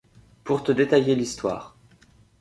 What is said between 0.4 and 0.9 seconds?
Pour te